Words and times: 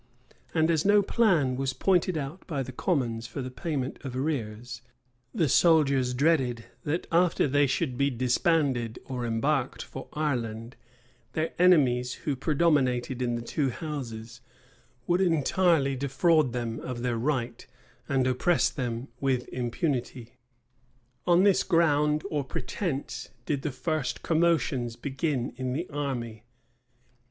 And 0.55 0.71
as 0.71 0.83
no 0.83 1.03
plan 1.03 1.55
was 1.57 1.73
pointed 1.73 2.17
out 2.17 2.47
by 2.47 2.63
the 2.63 2.71
commons 2.71 3.27
for 3.27 3.43
the 3.43 3.51
payment 3.51 3.99
of 4.03 4.15
arrears, 4.17 4.81
the 5.31 5.47
soldiers 5.47 6.15
dreaded, 6.15 6.65
that 6.85 7.05
after 7.11 7.47
they 7.47 7.67
should 7.67 7.99
be 7.99 8.09
disbanded 8.09 8.97
or 9.05 9.27
embarked 9.27 9.83
for 9.83 10.07
Ireland, 10.13 10.75
their 11.33 11.53
enemies, 11.59 12.15
who 12.25 12.35
predominated 12.35 13.21
in 13.21 13.35
the 13.35 13.43
two 13.43 13.69
houses, 13.69 14.41
would 15.05 15.21
entirely 15.21 15.95
defraud 15.95 16.51
them 16.51 16.79
of 16.79 17.03
their 17.03 17.19
right, 17.19 17.63
and 18.09 18.25
oppress 18.25 18.71
them 18.71 19.07
with 19.19 19.47
impunity. 19.49 20.39
On 21.27 21.43
this 21.43 21.61
ground 21.61 22.23
or 22.31 22.43
pretence 22.43 23.29
did 23.45 23.61
the 23.61 23.71
first 23.71 24.23
commotions 24.23 24.95
begin 24.95 25.53
in 25.57 25.73
the 25.73 25.87
army. 25.91 26.43